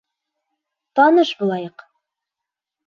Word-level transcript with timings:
Таныш 1.01 1.35
булайыҡ. 1.43 1.89